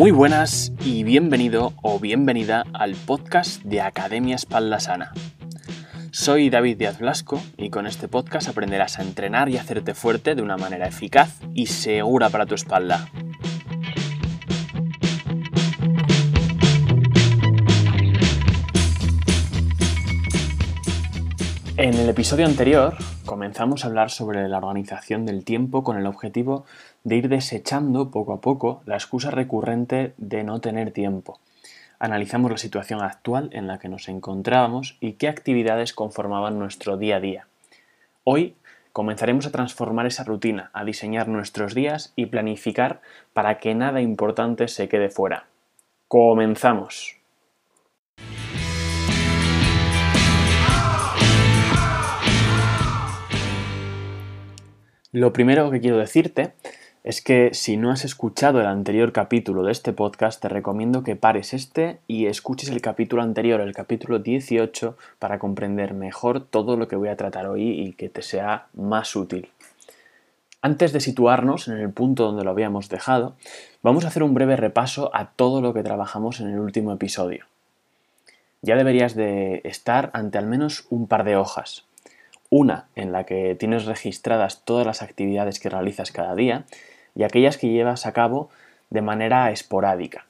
[0.00, 5.12] Muy buenas y bienvenido o bienvenida al podcast de Academia Espalda Sana.
[6.10, 10.40] Soy David Díaz Blasco y con este podcast aprenderás a entrenar y hacerte fuerte de
[10.40, 13.10] una manera eficaz y segura para tu espalda.
[21.82, 22.94] En el episodio anterior
[23.24, 26.66] comenzamos a hablar sobre la organización del tiempo con el objetivo
[27.04, 31.40] de ir desechando poco a poco la excusa recurrente de no tener tiempo.
[31.98, 37.16] Analizamos la situación actual en la que nos encontrábamos y qué actividades conformaban nuestro día
[37.16, 37.46] a día.
[38.24, 38.56] Hoy
[38.92, 43.00] comenzaremos a transformar esa rutina, a diseñar nuestros días y planificar
[43.32, 45.46] para que nada importante se quede fuera.
[46.08, 47.19] Comenzamos.
[55.12, 56.52] Lo primero que quiero decirte
[57.02, 61.16] es que si no has escuchado el anterior capítulo de este podcast, te recomiendo que
[61.16, 66.86] pares este y escuches el capítulo anterior, el capítulo 18, para comprender mejor todo lo
[66.86, 69.48] que voy a tratar hoy y que te sea más útil.
[70.62, 73.34] Antes de situarnos en el punto donde lo habíamos dejado,
[73.82, 77.46] vamos a hacer un breve repaso a todo lo que trabajamos en el último episodio.
[78.62, 81.84] Ya deberías de estar ante al menos un par de hojas,
[82.50, 86.64] una en la que tienes registradas todas las actividades que realizas cada día
[87.14, 88.50] y aquellas que llevas a cabo
[88.90, 90.26] de manera esporádica.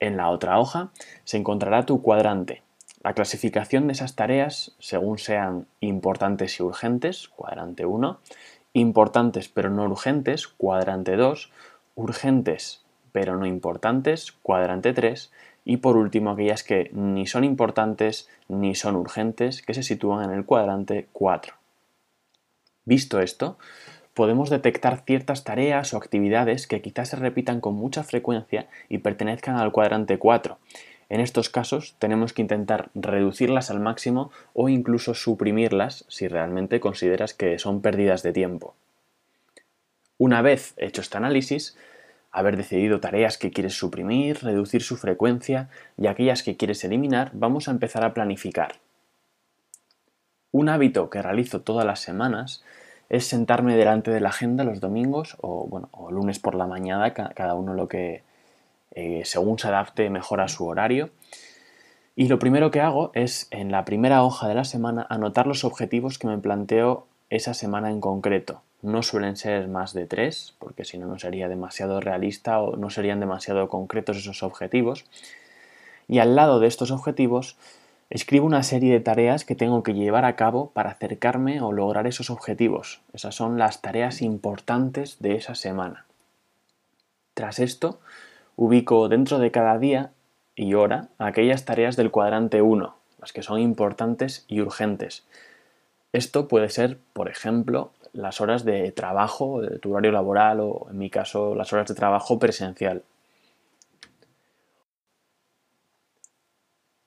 [0.00, 0.90] En la otra hoja
[1.24, 2.62] se encontrará tu cuadrante,
[3.02, 8.18] la clasificación de esas tareas según sean importantes y urgentes, cuadrante 1,
[8.72, 11.50] importantes pero no urgentes, cuadrante 2,
[11.94, 15.32] urgentes pero no importantes, cuadrante 3,
[15.68, 20.34] y por último aquellas que ni son importantes ni son urgentes, que se sitúan en
[20.34, 21.52] el cuadrante 4.
[22.86, 23.58] Visto esto,
[24.14, 29.56] podemos detectar ciertas tareas o actividades que quizás se repitan con mucha frecuencia y pertenezcan
[29.56, 30.56] al cuadrante 4.
[31.10, 37.34] En estos casos tenemos que intentar reducirlas al máximo o incluso suprimirlas si realmente consideras
[37.34, 38.74] que son pérdidas de tiempo.
[40.16, 41.76] Una vez hecho este análisis,
[42.30, 47.68] haber decidido tareas que quieres suprimir, reducir su frecuencia y aquellas que quieres eliminar, vamos
[47.68, 48.76] a empezar a planificar.
[50.52, 52.64] Un hábito que realizo todas las semanas
[53.08, 57.14] es sentarme delante de la agenda los domingos o, bueno, o lunes por la mañana,
[57.14, 58.22] cada uno lo que
[58.92, 61.10] eh, según se adapte mejor a su horario.
[62.16, 65.64] Y lo primero que hago es en la primera hoja de la semana anotar los
[65.64, 68.62] objetivos que me planteo esa semana en concreto.
[68.80, 72.90] No suelen ser más de tres, porque si no, no sería demasiado realista o no
[72.90, 75.04] serían demasiado concretos esos objetivos.
[76.06, 77.56] Y al lado de estos objetivos,
[78.10, 82.06] escribo una serie de tareas que tengo que llevar a cabo para acercarme o lograr
[82.06, 83.00] esos objetivos.
[83.12, 86.06] Esas son las tareas importantes de esa semana.
[87.34, 88.00] Tras esto,
[88.56, 90.12] ubico dentro de cada día
[90.54, 95.24] y hora aquellas tareas del cuadrante 1, las que son importantes y urgentes.
[96.12, 100.98] Esto puede ser, por ejemplo, las horas de trabajo, de tu horario laboral o en
[100.98, 103.02] mi caso las horas de trabajo presencial.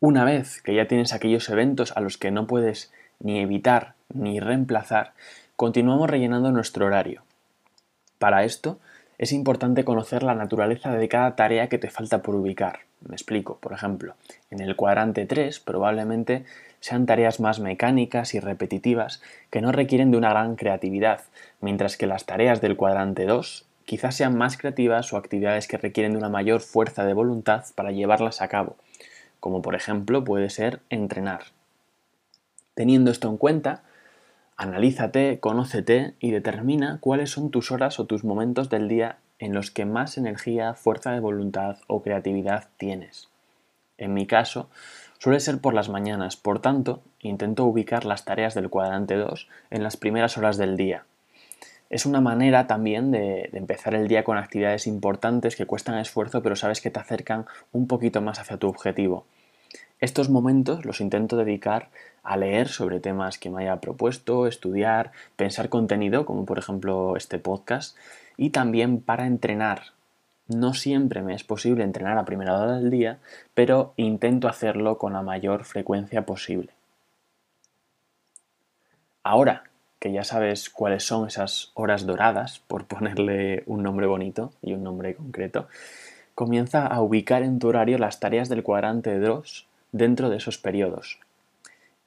[0.00, 4.40] Una vez que ya tienes aquellos eventos a los que no puedes ni evitar ni
[4.40, 5.14] reemplazar,
[5.56, 7.22] continuamos rellenando nuestro horario.
[8.18, 8.78] Para esto
[9.18, 12.80] es importante conocer la naturaleza de cada tarea que te falta por ubicar.
[13.06, 14.14] Me explico, por ejemplo,
[14.50, 16.44] en el cuadrante 3 probablemente
[16.80, 21.20] sean tareas más mecánicas y repetitivas que no requieren de una gran creatividad,
[21.60, 26.12] mientras que las tareas del cuadrante 2 quizás sean más creativas o actividades que requieren
[26.12, 28.76] de una mayor fuerza de voluntad para llevarlas a cabo,
[29.40, 31.42] como por ejemplo puede ser entrenar.
[32.74, 33.82] Teniendo esto en cuenta,
[34.56, 39.70] analízate, conócete y determina cuáles son tus horas o tus momentos del día en los
[39.70, 43.28] que más energía, fuerza de voluntad o creatividad tienes.
[43.98, 44.68] En mi caso,
[45.22, 49.84] Suele ser por las mañanas, por tanto, intento ubicar las tareas del cuadrante 2 en
[49.84, 51.04] las primeras horas del día.
[51.90, 56.56] Es una manera también de, empezar el día con actividades importantes que cuestan esfuerzo pero
[56.56, 59.24] sabes que te acercan un poquito más hacia tu objetivo.
[60.00, 61.90] Estos momentos los intento dedicar
[62.24, 67.38] a leer sobre temas que me haya propuesto, estudiar, pensar contenido, como por ejemplo este
[67.38, 67.96] podcast,
[68.36, 69.92] y también para entrenar,
[70.48, 73.18] no siempre me es posible entrenar a primera hora del día,
[73.54, 76.72] pero intento hacerlo con la mayor frecuencia posible.
[79.22, 79.64] Ahora
[80.02, 84.82] que ya sabes cuáles son esas horas doradas, por ponerle un nombre bonito y un
[84.82, 85.68] nombre concreto,
[86.34, 91.20] comienza a ubicar en tu horario las tareas del cuadrante 2 dentro de esos periodos.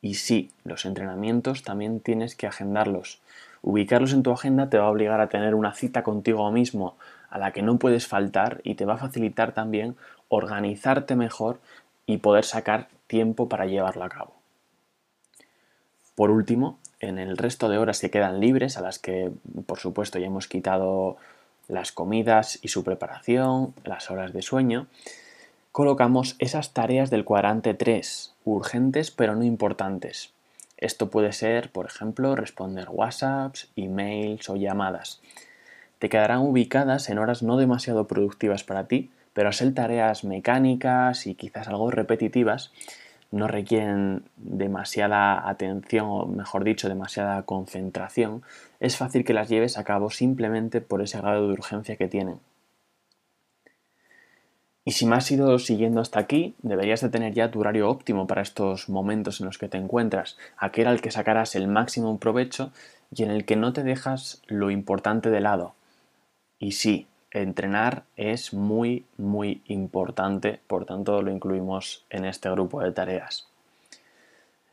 [0.00, 3.20] Y sí, los entrenamientos también tienes que agendarlos.
[3.62, 6.96] Ubicarlos en tu agenda te va a obligar a tener una cita contigo mismo
[7.30, 9.96] a la que no puedes faltar y te va a facilitar también
[10.28, 11.60] organizarte mejor
[12.04, 14.34] y poder sacar tiempo para llevarlo a cabo.
[16.14, 19.30] Por último, en el resto de horas que quedan libres, a las que
[19.66, 21.16] por supuesto ya hemos quitado
[21.68, 24.88] las comidas y su preparación, las horas de sueño,
[25.70, 30.31] colocamos esas tareas del cuadrante 3, urgentes pero no importantes.
[30.82, 35.20] Esto puede ser, por ejemplo, responder WhatsApps, emails o llamadas.
[36.00, 41.28] Te quedarán ubicadas en horas no demasiado productivas para ti, pero al ser tareas mecánicas
[41.28, 42.72] y quizás algo repetitivas,
[43.30, 48.42] no requieren demasiada atención o mejor dicho demasiada concentración,
[48.80, 52.40] es fácil que las lleves a cabo simplemente por ese grado de urgencia que tienen.
[54.84, 58.26] Y si me has ido siguiendo hasta aquí, deberías de tener ya tu horario óptimo
[58.26, 62.72] para estos momentos en los que te encuentras, aquel al que sacarás el máximo provecho
[63.14, 65.74] y en el que no te dejas lo importante de lado.
[66.58, 72.92] Y sí, entrenar es muy, muy importante, por tanto lo incluimos en este grupo de
[72.92, 73.46] tareas.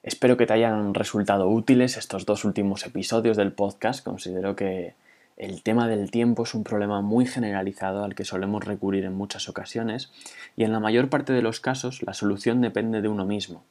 [0.01, 4.03] Espero que te hayan resultado útiles estos dos últimos episodios del podcast.
[4.03, 4.95] Considero que
[5.39, 9.49] el tema del tiempo es un problema muy generalizado al que solemos recurrir en muchas
[9.49, 10.11] ocasiones
[10.55, 13.63] y en la mayor parte de los casos la solución depende de uno mismo.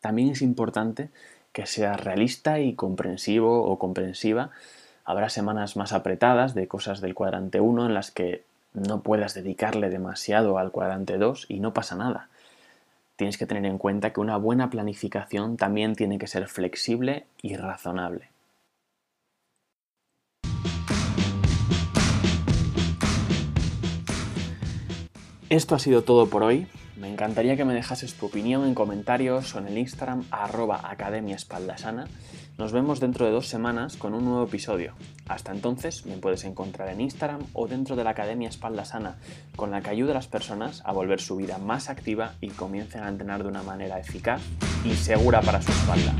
[0.00, 1.10] También es importante
[1.52, 4.50] que seas realista y comprensivo o comprensiva
[5.04, 8.42] Habrá semanas más apretadas de cosas del cuadrante 1 en las que
[8.72, 12.28] no puedas dedicarle demasiado al cuadrante 2 y no pasa nada.
[13.16, 17.56] Tienes que tener en cuenta que una buena planificación también tiene que ser flexible y
[17.56, 18.33] razonable.
[25.54, 26.66] Esto ha sido todo por hoy.
[26.96, 31.36] Me encantaría que me dejases tu opinión en comentarios o en el Instagram arroba Academia
[31.36, 32.08] Espaldasana.
[32.58, 34.94] Nos vemos dentro de dos semanas con un nuevo episodio.
[35.28, 39.14] Hasta entonces me puedes encontrar en Instagram o dentro de la Academia Espaldasana,
[39.54, 43.04] con la que ayuda a las personas a volver su vida más activa y comiencen
[43.04, 44.42] a entrenar de una manera eficaz
[44.84, 46.16] y segura para su espalda.